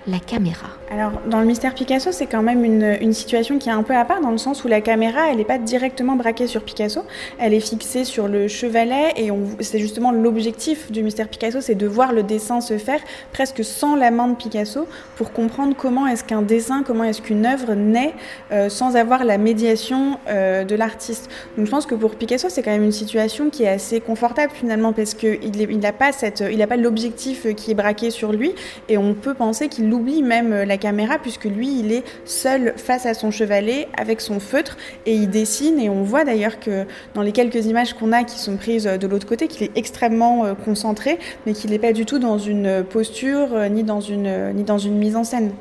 la 0.06 0.18
caméra? 0.18 0.68
Alors, 0.90 1.12
dans 1.26 1.40
le 1.40 1.44
mystère 1.44 1.74
Picasso, 1.74 2.12
c'est 2.12 2.26
quand 2.26 2.40
même 2.42 2.64
une, 2.64 3.12
situation 3.12 3.58
qui 3.58 3.68
est 3.68 3.72
un 3.72 3.82
peu 3.82 3.94
à 3.94 4.06
part, 4.06 4.22
dans 4.22 4.30
le 4.30 4.38
sens 4.38 4.64
où 4.64 4.68
la 4.68 4.80
caméra, 4.80 5.30
elle 5.30 5.36
n'est 5.36 5.44
pas 5.44 5.58
directement 5.58 6.16
braquée 6.16 6.46
sur 6.46 6.62
Picasso, 6.62 7.02
elle 7.38 7.52
est 7.52 7.60
fixée 7.60 8.04
sur 8.04 8.26
le 8.26 8.48
chevalet, 8.48 9.12
et 9.16 9.30
c'est 9.60 9.80
justement 9.80 10.12
l'objectif 10.12 10.90
du 10.90 11.02
mystère 11.02 11.28
Picasso, 11.28 11.60
c'est 11.60 11.74
de 11.74 11.86
voir 11.86 12.14
le 12.14 12.22
dessin 12.22 12.62
se 12.62 12.78
faire 12.78 13.00
presque 13.34 13.62
sans 13.64 13.96
la 13.96 14.10
main 14.10 14.28
de 14.28 14.34
Picasso, 14.34 14.86
pour 15.16 15.32
comprendre 15.32 15.74
comment 15.76 16.06
est-ce 16.06 16.24
qu'un 16.24 16.40
dessin, 16.40 16.82
comment 16.86 17.04
est-ce 17.04 17.20
qu'une 17.20 17.44
œuvre 17.44 17.74
naît 17.74 18.14
euh, 18.52 18.70
sans 18.70 18.96
avoir 18.96 19.24
la 19.24 19.36
médiation 19.36 20.18
euh, 20.28 20.64
de 20.64 20.74
l'artiste. 20.74 21.28
Donc 21.58 21.66
je 21.66 21.70
pense 21.70 21.84
que 21.84 21.96
pour 21.96 22.14
Picasso, 22.14 22.48
c'est 22.48 22.62
quand 22.62 22.70
même 22.70 22.84
une 22.84 22.92
situation 22.92 23.50
qui 23.50 23.64
est 23.64 23.68
assez 23.68 24.00
confortable 24.00 24.52
finalement, 24.54 24.94
parce 24.94 25.12
qu'il 25.12 25.78
n'a 25.80 25.92
pas, 25.92 26.12
pas 26.12 26.76
l'objectif 26.76 27.46
qui 27.54 27.72
est 27.72 27.74
braqué 27.74 28.10
sur 28.10 28.32
lui, 28.32 28.54
et 28.88 28.96
on 28.96 29.12
peut 29.12 29.34
penser 29.34 29.68
qu'il 29.68 29.92
oublie 29.92 30.22
même 30.22 30.52
euh, 30.54 30.64
caméra 30.78 31.18
puisque 31.18 31.44
lui, 31.44 31.80
il 31.80 31.92
est 31.92 32.04
seul 32.24 32.74
face 32.76 33.06
à 33.06 33.14
son 33.14 33.30
chevalet 33.30 33.88
avec 33.96 34.20
son 34.20 34.40
feutre 34.40 34.76
et 35.06 35.14
il 35.14 35.28
dessine. 35.28 35.78
Et 35.78 35.90
on 35.90 36.02
voit 36.02 36.24
d'ailleurs 36.24 36.60
que 36.60 36.86
dans 37.14 37.22
les 37.22 37.32
quelques 37.32 37.66
images 37.66 37.94
qu'on 37.94 38.12
a 38.12 38.24
qui 38.24 38.38
sont 38.38 38.56
prises 38.56 38.86
euh, 38.86 38.96
de 38.96 39.06
l'autre 39.06 39.26
côté, 39.26 39.48
qu'il 39.48 39.64
est 39.64 39.76
extrêmement 39.76 40.44
euh, 40.44 40.54
concentré, 40.54 41.18
mais 41.46 41.52
qu'il 41.52 41.70
n'est 41.70 41.78
pas 41.78 41.92
du 41.92 42.06
tout 42.06 42.18
dans 42.18 42.38
une 42.38 42.84
posture 42.84 43.68
ni 43.70 43.82
dans 43.82 44.00
une, 44.00 44.52
ni 44.54 44.64
dans 44.64 44.78
une 44.78 44.96
mise 44.96 45.16
en 45.16 45.24
scène. 45.24 45.52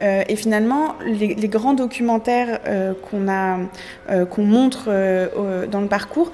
et 0.00 0.36
finalement, 0.36 0.94
les, 1.04 1.48
grands 1.48 1.74
documentaires 1.74 2.60
qu'on 3.08 3.28
a, 3.28 3.58
qu'on 4.26 4.44
montre 4.44 4.86
dans 5.70 5.80
le 5.80 5.86
parcours, 5.88 6.32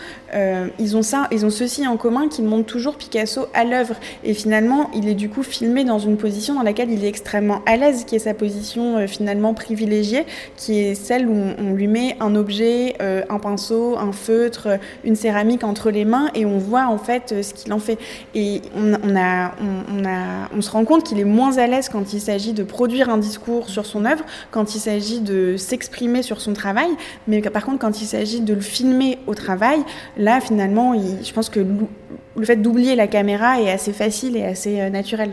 ils 0.79 0.97
ont 0.97 1.03
ça, 1.03 1.29
ils 1.31 1.45
ont 1.45 1.51
ceci 1.51 1.87
en 1.87 1.97
commun 1.97 2.29
qu'ils 2.29 2.45
montrent 2.45 2.67
toujours 2.67 2.97
Picasso 2.97 3.47
à 3.55 3.65
l'œuvre. 3.65 3.95
Et 4.25 4.35
finalement, 4.35 4.91
il 4.95 5.09
est 5.09 5.15
du 5.15 5.29
coup 5.29 5.43
filmé 5.43 5.85
dans 5.85 5.99
une 5.99 6.17
position 6.17 6.55
dans 6.55 6.63
laquelle 6.63 6.91
il 6.91 7.05
est 7.05 7.09
extrêmement 7.09 7.63
à 7.67 7.77
l'aise, 7.77 8.05
qui 8.05 8.17
est 8.17 8.21
sa 8.21 8.35
position 8.35 8.97
euh, 8.97 9.07
finalement 9.07 9.55
privilégiée, 9.55 10.25
qui 10.57 10.79
est 10.79 10.95
celle 10.95 11.27
où 11.27 11.35
on, 11.59 11.73
lui 11.73 11.87
met 11.87 12.17
un 12.21 12.35
objet, 12.35 12.97
euh, 13.01 13.23
un 13.29 13.39
pinceau, 13.39 13.97
un 13.99 14.13
feutre, 14.13 14.79
une 15.05 15.17
céramique 15.17 15.65
entre 15.65 15.91
les 15.91 16.05
mains 16.05 16.29
et 16.35 16.45
on 16.45 16.59
voit 16.59 16.87
en 16.87 16.99
fait 16.99 17.33
euh, 17.33 17.43
ce 17.43 17.55
qu'il 17.55 17.73
en 17.73 17.79
fait. 17.79 17.99
Et 18.35 18.63
on 18.75 20.61
se 20.61 20.71
rend 20.71 20.85
compte 20.85 21.05
qu'il 21.05 21.19
est 21.19 21.25
moins 21.25 21.57
à 21.59 21.67
l'aise 21.67 21.89
quand 21.89 22.13
il 22.13 22.21
s'agit 22.21 22.53
de 22.53 22.63
produire 22.63 23.09
un 23.09 23.19
discours 23.19 23.69
sur 23.69 23.87
son 23.87 24.05
œuvre, 24.05 24.25
quand 24.51 24.75
il 24.75 24.79
s'agit 24.79 25.21
de 25.21 25.57
s'exprimer 25.57 26.23
sur 26.23 26.41
son 26.41 26.53
travail, 26.53 26.91
mais 27.27 27.41
par 27.41 27.65
contre 27.65 27.79
quand 27.79 28.01
il 28.01 28.07
s'agit 28.07 28.41
de 28.41 28.55
le 28.55 28.61
filmer 28.61 29.19
au 29.27 29.35
travail, 29.35 29.81
là 30.23 30.41
finalement, 30.41 30.95
je 30.95 31.33
pense 31.33 31.49
que 31.49 31.61
le 31.61 32.45
fait 32.45 32.57
d'oublier 32.57 32.95
la 32.97 33.07
caméra 33.07 33.61
est 33.61 33.71
assez 33.71 33.93
facile 33.93 34.37
et 34.37 34.45
assez 34.45 34.89
naturel. 34.91 35.33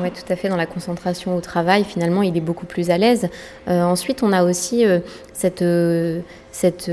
Oui, 0.00 0.10
tout 0.10 0.32
à 0.32 0.36
fait. 0.36 0.48
Dans 0.48 0.56
la 0.56 0.66
concentration 0.66 1.36
au 1.36 1.40
travail, 1.40 1.84
finalement, 1.84 2.22
il 2.22 2.36
est 2.36 2.42
beaucoup 2.42 2.66
plus 2.66 2.90
à 2.90 2.98
l'aise. 2.98 3.28
Euh, 3.68 3.82
ensuite, 3.82 4.22
on 4.22 4.32
a 4.32 4.42
aussi 4.44 4.84
euh, 4.84 5.00
cette, 5.32 5.62
euh, 5.62 6.20
cette 6.52 6.90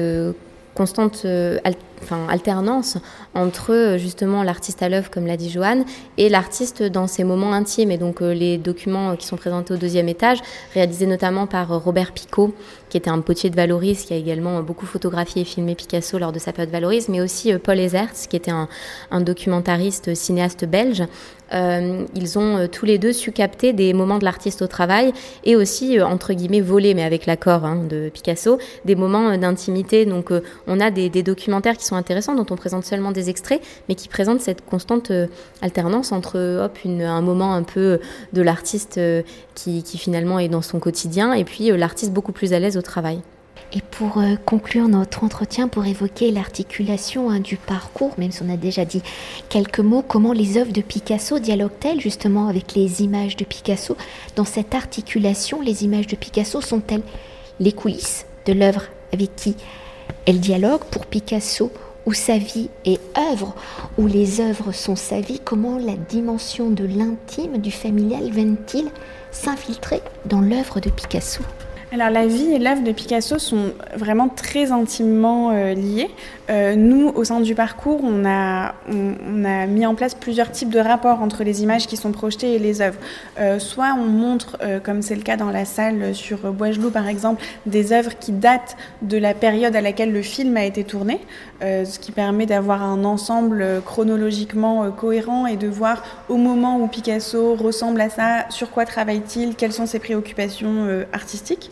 enfin, 2.03 2.27
alternance 2.29 2.97
entre 3.33 3.97
justement 3.97 4.43
l'artiste 4.43 4.81
à 4.83 4.89
l'œuvre, 4.89 5.09
comme 5.09 5.27
l'a 5.27 5.37
dit 5.37 5.49
Joanne, 5.49 5.85
et 6.17 6.29
l'artiste 6.29 6.83
dans 6.83 7.07
ses 7.07 7.23
moments 7.23 7.53
intimes. 7.53 7.91
Et 7.91 7.97
donc 7.97 8.21
les 8.21 8.57
documents 8.57 9.15
qui 9.15 9.27
sont 9.27 9.37
présentés 9.37 9.73
au 9.73 9.77
deuxième 9.77 10.09
étage, 10.09 10.39
réalisés 10.73 11.07
notamment 11.07 11.47
par 11.47 11.83
Robert 11.83 12.11
Picot, 12.13 12.53
qui 12.89 12.97
était 12.97 13.09
un 13.09 13.21
potier 13.21 13.49
de 13.49 13.55
Valoris, 13.55 14.05
qui 14.05 14.13
a 14.13 14.17
également 14.17 14.61
beaucoup 14.61 14.85
photographié 14.85 15.41
et 15.41 15.45
filmé 15.45 15.75
Picasso 15.75 16.17
lors 16.17 16.31
de 16.31 16.39
sa 16.39 16.53
période 16.53 16.71
Valoris, 16.71 17.09
mais 17.09 17.21
aussi 17.21 17.53
Paul 17.57 17.79
Ezertz, 17.79 18.27
qui 18.27 18.35
était 18.35 18.51
un 18.51 19.21
documentariste 19.21 20.15
cinéaste 20.15 20.65
belge, 20.65 21.03
euh, 21.53 22.05
ils 22.15 22.39
ont 22.39 22.57
euh, 22.57 22.67
tous 22.67 22.85
les 22.85 22.97
deux 22.97 23.13
su 23.13 23.31
capter 23.31 23.73
des 23.73 23.93
moments 23.93 24.17
de 24.17 24.25
l'artiste 24.25 24.61
au 24.61 24.67
travail 24.67 25.13
et 25.43 25.55
aussi, 25.55 25.99
euh, 25.99 26.05
entre 26.05 26.33
guillemets, 26.33 26.61
voler, 26.61 26.93
mais 26.93 27.03
avec 27.03 27.25
l'accord 27.25 27.65
hein, 27.65 27.83
de 27.87 28.09
Picasso, 28.09 28.57
des 28.85 28.95
moments 28.95 29.37
d'intimité. 29.37 30.05
Donc 30.05 30.31
on 30.67 30.79
a 30.79 30.91
des, 30.91 31.09
documentaires 31.09 31.77
qui 31.77 31.85
sont 31.85 31.95
intéressants, 31.95 32.35
dont 32.35 32.45
on 32.49 32.55
présente 32.55 32.85
seulement 32.85 33.11
des 33.11 33.29
extraits, 33.29 33.61
mais 33.89 33.95
qui 33.95 34.07
présentent 34.07 34.41
cette 34.41 34.65
constante 34.65 35.11
alternance 35.61 36.11
entre 36.11 36.63
hop, 36.63 36.77
un 36.85 37.21
moment 37.21 37.53
un 37.53 37.63
peu 37.63 37.99
de 38.33 38.41
l'artiste 38.41 38.99
qui, 39.55 39.83
qui, 39.83 39.97
finalement 39.97 40.39
est 40.39 40.49
dans 40.49 40.61
son 40.61 40.79
quotidien 40.79 41.33
et 41.33 41.43
puis 41.43 41.75
l'artiste 41.75 42.11
beaucoup 42.11 42.31
plus 42.31 42.53
à 42.53 42.59
l'aise 42.59 42.77
au 42.77 42.81
travail. 42.81 43.19
Et 43.73 43.81
pour 43.81 44.19
euh, 44.19 44.35
conclure 44.45 44.87
notre 44.87 45.23
entretien, 45.23 45.67
pour 45.67 45.85
évoquer 45.85 46.31
l'articulation 46.31 47.29
hein, 47.29 47.39
du 47.39 47.57
parcours, 47.57 48.13
même 48.17 48.31
si 48.31 48.41
on 48.41 48.49
a 48.49 48.57
déjà 48.57 48.85
dit 48.85 49.01
quelques 49.49 49.79
mots, 49.79 50.03
comment 50.07 50.31
les 50.31 50.57
œuvres 50.57 50.71
de 50.71 50.81
Picasso 50.81 51.39
dialoguent-elles 51.39 51.99
justement 51.99 52.47
avec 52.47 52.73
les 52.75 53.01
images 53.01 53.35
de 53.35 53.43
Picasso? 53.43 53.97
Dans 54.35 54.45
cette 54.45 54.75
articulation, 54.75 55.61
les 55.61 55.83
images 55.83 56.07
de 56.07 56.15
Picasso 56.15 56.61
sont-elles 56.61 57.03
les 57.59 57.71
coulisses 57.73 58.25
de 58.45 58.53
l'œuvre 58.53 58.83
avec 59.11 59.35
qui 59.35 59.55
elles 60.25 60.39
dialoguent? 60.39 60.85
Pour 60.85 61.05
Picasso 61.05 61.71
où 62.05 62.13
sa 62.13 62.37
vie 62.37 62.69
est 62.85 62.99
œuvre, 63.17 63.55
où 63.97 64.07
les 64.07 64.39
œuvres 64.39 64.71
sont 64.71 64.95
sa 64.95 65.19
vie, 65.19 65.39
comment 65.39 65.77
la 65.77 65.95
dimension 65.95 66.69
de 66.69 66.85
l'intime, 66.85 67.57
du 67.57 67.71
familial 67.71 68.29
viennent-ils 68.29 68.89
s'infiltrer 69.31 70.01
dans 70.25 70.41
l'œuvre 70.41 70.79
de 70.79 70.89
Picasso? 70.89 71.41
Alors 71.95 72.09
la 72.09 72.27
vie 72.27 72.51
et 72.51 72.59
l'œuvre 72.59 72.83
de 72.83 72.91
Picasso 72.91 73.39
sont 73.39 73.71
vraiment 73.95 74.27
très 74.27 74.73
intimement 74.73 75.51
euh, 75.51 75.73
liées. 75.73 76.09
Euh, 76.49 76.75
nous, 76.75 77.07
au 77.15 77.23
sein 77.23 77.39
du 77.39 77.55
parcours, 77.55 78.01
on 78.03 78.25
a, 78.25 78.73
mis 79.67 79.85
en 79.85 79.95
place 79.95 80.13
plusieurs 80.13 80.51
types 80.51 80.69
de 80.69 80.79
rapports 80.79 81.21
entre 81.21 81.43
les 81.43 81.63
images 81.63 81.87
qui 81.87 81.95
sont 81.95 82.11
projetées 82.11 82.53
et 82.53 82.59
les 82.59 82.81
œuvres. 82.81 82.99
Euh, 83.39 83.59
soit 83.59 83.95
on 83.97 84.05
montre, 84.05 84.57
comme 84.83 85.01
c'est 85.01 85.15
le 85.15 85.21
cas 85.21 85.37
dans 85.37 85.51
la 85.51 85.63
salle 85.63 86.13
sur 86.13 86.51
Boisgelou 86.51 86.91
par 86.91 87.07
exemple, 87.07 87.41
des 87.65 87.93
œuvres 87.93 88.11
qui 88.19 88.31
datent 88.33 88.75
de 89.01 89.17
la 89.17 89.33
période 89.33 89.75
à 89.75 89.81
laquelle 89.81 90.11
le 90.11 90.21
film 90.21 90.57
a 90.57 90.65
été 90.65 90.83
tourné, 90.83 91.19
ce 91.61 91.97
qui 91.99 92.11
permet 92.11 92.45
d'avoir 92.45 92.83
un 92.83 93.05
ensemble 93.05 93.81
chronologiquement 93.85 94.91
cohérent 94.91 95.47
et 95.47 95.55
de 95.55 95.67
voir 95.67 96.03
au 96.29 96.37
moment 96.37 96.79
où 96.79 96.87
Picasso 96.87 97.55
ressemble 97.55 98.01
à 98.01 98.09
ça, 98.09 98.45
sur 98.49 98.69
quoi 98.71 98.85
travaille-t-il, 98.85 99.55
quelles 99.55 99.73
sont 99.73 99.85
ses 99.85 99.99
préoccupations 99.99 101.05
artistiques. 101.13 101.71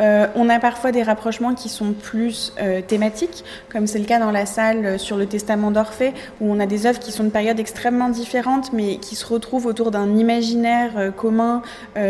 Euh, 0.00 0.26
on 0.34 0.48
a 0.48 0.58
parfois 0.58 0.92
des 0.92 1.02
rapprochements 1.02 1.54
qui 1.54 1.68
sont 1.68 1.92
plus 1.92 2.52
euh, 2.60 2.80
thématiques, 2.80 3.44
comme 3.70 3.86
c'est 3.86 3.98
le 3.98 4.04
cas 4.04 4.18
dans 4.18 4.30
la 4.30 4.46
salle 4.46 4.86
euh, 4.86 4.98
sur 4.98 5.16
le 5.16 5.26
Testament 5.26 5.70
d'Orphée, 5.70 6.12
où 6.40 6.50
on 6.50 6.58
a 6.58 6.66
des 6.66 6.86
œuvres 6.86 6.98
qui 6.98 7.12
sont 7.12 7.24
de 7.24 7.30
périodes 7.30 7.60
extrêmement 7.60 8.08
différentes, 8.08 8.72
mais 8.72 8.96
qui 8.96 9.14
se 9.14 9.26
retrouvent 9.26 9.66
autour 9.66 9.90
d'un 9.90 10.16
imaginaire 10.16 11.12
commun 11.16 11.62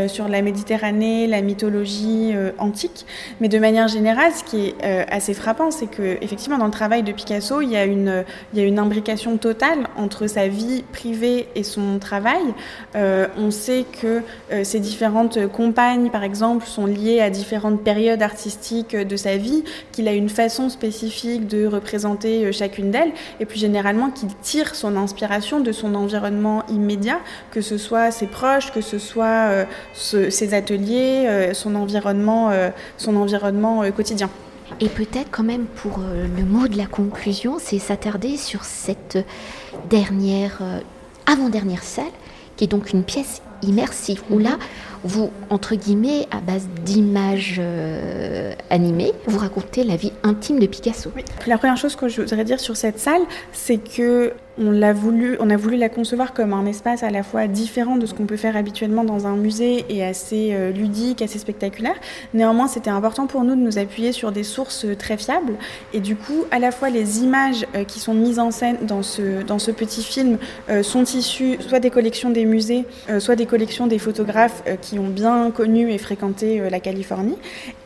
sur 0.08 0.28
la 0.28 0.42
Méditerranée, 0.42 1.26
la 1.26 1.42
mythologie 1.42 2.32
antique. 2.58 3.06
Mais 3.40 3.48
de 3.48 3.58
manière 3.58 3.88
générale, 3.88 4.32
ce 4.32 4.44
qui 4.44 4.68
est 4.68 4.84
assez 5.10 5.34
frappant, 5.34 5.70
c'est 5.70 5.86
que 5.86 6.18
effectivement 6.20 6.58
dans 6.58 6.66
le 6.66 6.70
travail 6.70 7.02
de 7.02 7.12
Picasso, 7.12 7.60
il 7.60 7.70
y 7.70 7.76
a 7.76 7.84
une, 7.84 8.24
il 8.52 8.58
y 8.58 8.62
a 8.62 8.66
une 8.66 8.78
imbrication 8.78 9.36
totale 9.36 9.88
entre 9.96 10.26
sa 10.26 10.48
vie 10.48 10.84
privée 10.92 11.48
et 11.54 11.62
son 11.62 11.98
travail. 11.98 12.42
on 12.94 13.50
sait 13.50 13.84
que 14.00 14.22
ces 14.62 14.80
différentes 14.80 15.46
compagnes, 15.48 16.10
par 16.10 16.24
exemple, 16.24 16.66
sont 16.66 16.86
liées 16.86 17.20
à 17.20 17.30
différentes 17.30 17.79
périodes 17.80 18.22
artistiques 18.22 18.96
de 18.96 19.16
sa 19.16 19.36
vie, 19.36 19.64
qu'il 19.92 20.08
a 20.08 20.12
une 20.12 20.28
façon 20.28 20.68
spécifique 20.68 21.46
de 21.46 21.66
représenter 21.66 22.44
euh, 22.44 22.52
chacune 22.52 22.90
d'elles, 22.90 23.12
et 23.40 23.44
plus 23.44 23.58
généralement 23.58 24.10
qu'il 24.10 24.28
tire 24.42 24.74
son 24.74 24.96
inspiration 24.96 25.60
de 25.60 25.72
son 25.72 25.94
environnement 25.94 26.64
immédiat, 26.68 27.20
que 27.50 27.60
ce 27.60 27.78
soit 27.78 28.10
ses 28.10 28.26
proches, 28.26 28.72
que 28.72 28.80
ce 28.80 28.98
soit 28.98 29.26
euh, 29.50 29.64
ses 29.94 30.54
ateliers, 30.54 31.26
euh, 31.26 31.54
son 31.54 31.74
environnement, 31.74 32.50
son 32.96 33.16
environnement 33.16 33.82
quotidien. 33.90 34.30
Et 34.80 34.88
peut-être 34.88 35.28
quand 35.30 35.42
même 35.42 35.64
pour 35.64 35.98
le 36.00 36.44
mot 36.44 36.68
de 36.68 36.76
la 36.76 36.86
conclusion, 36.86 37.56
c'est 37.58 37.78
s'attarder 37.78 38.36
sur 38.36 38.64
cette 38.64 39.18
dernière 39.88 40.60
avant-dernière 41.26 41.82
salle, 41.82 42.04
qui 42.56 42.64
est 42.64 42.68
donc 42.68 42.92
une 42.92 43.02
pièce 43.02 43.42
immersive, 43.62 44.22
où 44.30 44.38
là, 44.38 44.58
vous, 45.04 45.30
entre 45.48 45.74
guillemets, 45.74 46.26
à 46.30 46.40
base 46.40 46.68
d'images 46.84 47.56
euh, 47.58 48.52
animées, 48.68 49.12
vous 49.26 49.38
racontez 49.38 49.84
la 49.84 49.96
vie 49.96 50.12
intime 50.22 50.58
de 50.58 50.66
Picasso. 50.66 51.10
La 51.46 51.58
première 51.58 51.76
chose 51.76 51.96
que 51.96 52.08
je 52.08 52.22
voudrais 52.22 52.44
dire 52.44 52.60
sur 52.60 52.76
cette 52.76 52.98
salle, 52.98 53.22
c'est 53.52 53.78
que 53.78 54.34
on 54.60 54.70
l'a 54.70 54.92
voulu, 54.92 55.36
on 55.40 55.50
a 55.50 55.56
voulu 55.56 55.76
la 55.76 55.88
concevoir 55.88 56.32
comme 56.32 56.52
un 56.52 56.66
espace 56.66 57.02
à 57.02 57.10
la 57.10 57.22
fois 57.22 57.46
différent 57.46 57.96
de 57.96 58.06
ce 58.06 58.14
qu'on 58.14 58.26
peut 58.26 58.36
faire 58.36 58.56
habituellement 58.56 59.04
dans 59.04 59.26
un 59.26 59.36
musée 59.36 59.84
et 59.88 60.04
assez 60.04 60.50
euh, 60.52 60.70
ludique, 60.70 61.22
assez 61.22 61.38
spectaculaire. 61.38 61.96
Néanmoins, 62.34 62.68
c'était 62.68 62.90
important 62.90 63.26
pour 63.26 63.42
nous 63.42 63.54
de 63.54 63.60
nous 63.60 63.78
appuyer 63.78 64.12
sur 64.12 64.32
des 64.32 64.44
sources 64.44 64.84
euh, 64.84 64.94
très 64.94 65.16
fiables 65.16 65.54
et 65.92 66.00
du 66.00 66.16
coup, 66.16 66.44
à 66.50 66.58
la 66.58 66.70
fois 66.70 66.90
les 66.90 67.20
images 67.20 67.66
qui 67.88 68.00
sont 68.00 68.14
mises 68.14 68.38
en 68.38 68.50
scène 68.50 68.76
dans 68.82 69.02
ce 69.02 69.42
dans 69.42 69.58
ce 69.58 69.70
petit 69.70 70.02
film 70.02 70.38
sont 70.82 71.04
issues 71.04 71.56
soit 71.60 71.80
des 71.80 71.90
collections 71.90 72.30
des 72.30 72.44
musées, 72.44 72.84
soit 73.18 73.36
des 73.36 73.46
collections 73.46 73.86
des 73.86 73.98
photographes 73.98 74.62
qui 74.80 74.98
ont 74.98 75.08
bien 75.08 75.50
connu 75.50 75.90
et 75.90 75.98
fréquenté 75.98 76.60
euh, 76.60 76.70
la 76.70 76.80
Californie. 76.80 77.36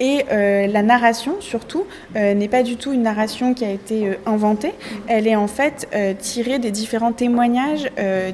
Et 0.01 0.25
euh, 0.31 0.67
la 0.67 0.83
narration, 0.83 1.41
surtout, 1.41 1.85
euh, 2.17 2.35
n'est 2.35 2.49
pas 2.49 2.63
du 2.63 2.77
tout 2.77 2.93
une 2.93 3.03
narration 3.03 3.55
qui 3.55 3.65
a 3.65 3.71
été 3.71 4.19
inventée. 4.27 4.73
Elle 5.09 5.27
est 5.27 5.37
en 5.37 5.47
fait 5.47 5.89
tirée 6.19 6.59
des 6.65 6.71
différents 6.71 7.13
témoignages 7.13 7.89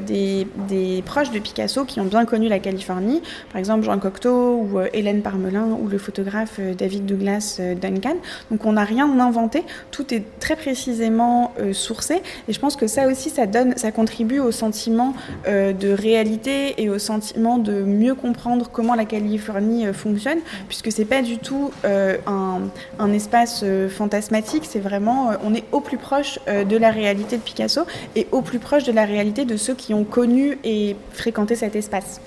des, 0.06 0.46
des, 0.68 1.02
proches 1.04 1.30
de 1.30 1.38
Picasso 1.38 1.84
qui 1.84 2.00
ont 2.00 2.04
bien 2.04 2.24
connu 2.24 2.48
la 2.48 2.58
Californie. 2.58 3.22
Par 3.52 3.58
exemple, 3.58 3.84
Jean 3.84 3.98
Cocteau 3.98 4.56
ou 4.56 4.80
Hélène 4.92 5.22
Parmelin 5.22 5.76
ou 5.80 5.88
le 5.88 5.98
photographe 5.98 6.60
David 6.78 7.06
Douglas 7.06 7.60
Duncan. 7.80 8.16
Donc 8.50 8.64
on 8.64 8.72
n'a 8.72 8.84
rien 8.84 9.08
inventé. 9.20 9.64
Tout 9.90 10.14
est 10.14 10.24
très 10.40 10.56
précisément 10.56 11.52
sourcé. 11.72 12.22
Et 12.48 12.52
je 12.52 12.60
pense 12.60 12.76
que 12.76 12.86
ça 12.86 13.06
aussi, 13.08 13.30
ça 13.30 13.46
donne, 13.46 13.76
ça 13.76 13.92
contribue 13.92 14.38
au 14.38 14.52
sentiment 14.52 15.14
de 15.46 15.92
réalité 15.92 16.82
et 16.82 16.88
au 16.88 16.98
sentiment 16.98 17.58
de 17.58 17.82
mieux 17.82 18.14
comprendre 18.14 18.70
comment 18.72 18.94
la 18.94 19.04
Californie 19.04 19.86
euh, 19.86 19.92
fonctionne, 19.92 20.38
puisque 20.68 20.92
c'est 20.92 21.04
pas 21.04 21.22
du 21.22 21.38
tout 21.38 21.70
euh, 21.84 22.16
un, 22.26 23.12
espace 23.12 23.62
euh, 23.64 23.88
fantasmatique, 23.88 24.64
c'est 24.68 24.78
vraiment, 24.78 25.30
on 25.44 25.54
est 25.54 25.64
au 25.72 25.80
plus 25.80 25.98
proche 25.98 26.38
de 26.46 26.76
la 26.76 26.90
réalité 26.90 27.36
de 27.36 27.42
Picasso 27.42 27.82
et 28.16 28.26
au 28.32 28.42
plus 28.42 28.58
proche 28.58 28.84
de 28.84 28.92
la 28.92 29.04
réalité 29.04 29.44
de 29.44 29.56
ceux 29.56 29.74
qui 29.74 29.94
ont 29.94 30.04
connu 30.04 30.58
et 30.64 30.96
fréquenté 31.12 31.54
cet 31.54 31.76
espace. 31.76 32.20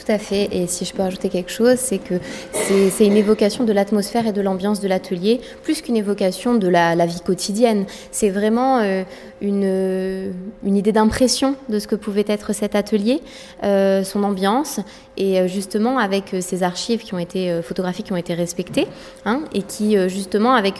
Tout 0.00 0.12
à 0.12 0.18
fait. 0.18 0.48
Et 0.52 0.66
si 0.66 0.86
je 0.86 0.94
peux 0.94 1.02
ajouter 1.02 1.28
quelque 1.28 1.50
chose, 1.50 1.76
c'est 1.76 1.98
que 1.98 2.14
c'est 2.52 3.04
une 3.04 3.16
évocation 3.16 3.64
de 3.64 3.72
l'atmosphère 3.72 4.26
et 4.26 4.32
de 4.32 4.40
l'ambiance 4.40 4.80
de 4.80 4.88
l'atelier, 4.88 5.40
plus 5.62 5.82
qu'une 5.82 5.96
évocation 5.96 6.54
de 6.54 6.68
la, 6.68 6.94
vie 7.04 7.20
quotidienne. 7.20 7.84
C'est 8.10 8.30
vraiment 8.30 8.78
euh, 8.78 9.02
une, 9.42 10.32
une, 10.64 10.76
idée 10.76 10.92
d'impression 10.92 11.54
de 11.68 11.78
ce 11.78 11.86
que 11.86 11.96
pouvait 11.96 12.24
être 12.28 12.54
cet 12.54 12.74
atelier, 12.74 13.20
euh, 13.62 14.02
son 14.02 14.22
ambiance, 14.22 14.80
et 15.18 15.38
euh, 15.38 15.48
justement 15.48 15.98
avec 15.98 16.34
ces 16.40 16.62
archives 16.62 17.02
qui 17.02 17.12
ont 17.12 17.18
été 17.18 17.60
photographiques 17.62 18.06
qui 18.06 18.12
ont 18.14 18.16
été 18.16 18.32
respectées, 18.32 18.86
hein, 19.26 19.42
et 19.52 19.62
qui 19.62 19.96
justement 20.08 20.54
avec 20.54 20.76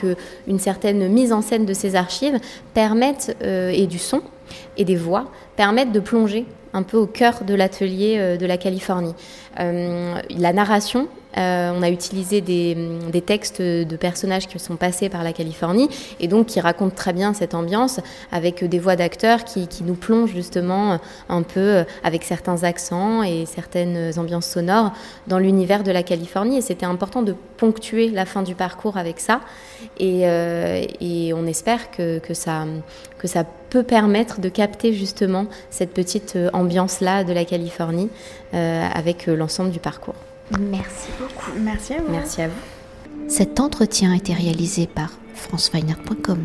une 0.47 0.59
certaine 0.59 1.09
mise 1.09 1.33
en 1.35 1.43
scène 1.43 1.67
de 1.67 1.75
ces 1.75 1.95
archives 1.95 2.39
permettent 2.73 3.37
et 3.43 3.87
du 3.87 3.99
son 3.99 4.23
et 4.79 4.85
des 4.85 4.97
voix 4.97 5.31
permettent 5.57 5.93
de 5.93 6.01
plonger 6.01 6.47
un 6.73 6.83
peu 6.83 6.97
au 6.97 7.07
cœur 7.07 7.45
de 7.45 7.55
l'atelier 7.55 8.17
euh, 8.19 8.37
de 8.37 8.47
la 8.47 8.57
Californie. 8.57 9.15
Euh, 9.59 10.15
la 10.31 10.53
narration, 10.53 11.09
euh, 11.37 11.73
on 11.77 11.83
a 11.83 11.91
utilisé 11.91 12.41
des, 12.41 13.23
textes 13.25 13.61
de 13.61 13.97
personnages 13.97 14.49
qui 14.49 14.59
sont 14.59 14.77
passés 14.77 15.09
par 15.09 15.23
la 15.23 15.33
Californie 15.33 15.89
et 16.19 16.27
donc 16.27 16.47
qui 16.47 16.61
racontent 16.61 16.95
très 16.95 17.13
bien 17.13 17.35
cette 17.35 17.55
ambiance 17.55 18.01
avec 18.33 18.65
des 18.65 18.79
voix 18.79 18.97
d'acteurs 18.97 19.45
qui, 19.45 19.69
nous 19.85 19.95
plongent 19.95 20.33
justement 20.33 20.99
un 21.29 21.43
peu 21.43 21.85
avec 22.03 22.25
certains 22.25 22.65
accents 22.65 23.23
et 23.23 23.47
certaines 23.47 24.19
ambiances 24.19 24.47
sonores 24.47 24.93
dans 25.27 25.39
l'univers 25.39 25.85
de 25.85 25.93
la 25.93 26.03
Californie. 26.03 26.59
Et 26.59 26.63
c'était 26.63 26.87
important 26.87 27.23
de 27.23 27.35
ponctuer 27.57 28.11
la 28.11 28.27
fin 28.27 28.43
du 28.43 28.55
parcours 28.55 28.97
avec 28.97 29.21
ça. 29.21 29.41
Et, 29.99 30.25
on 31.33 31.47
espère 31.47 31.91
que, 31.91 32.21
ça, 32.33 32.65
que 33.19 33.29
ça 33.29 33.45
peut 33.71 33.83
permettre 33.83 34.41
de 34.41 34.49
capter 34.49 34.93
justement 34.93 35.47
cette 35.71 35.95
petite 35.95 36.37
ambiance-là 36.53 37.25
de 37.25 37.33
la 37.33 37.45
Californie 37.45 38.11
avec 38.53 39.27
l'ensemble 39.27 39.71
du 39.71 39.79
parcours. 39.79 40.17
Merci 40.59 41.09
beaucoup. 41.19 41.53
Merci 41.59 41.95
à 41.95 41.99
vous. 41.99 42.11
Merci 42.11 42.43
à 42.43 42.49
vous. 42.49 43.29
Cet 43.29 43.61
entretien 43.61 44.13
a 44.13 44.17
été 44.17 44.35
réalisé 44.35 44.87
par 44.87 45.11
franceweiner.com. 45.35 46.45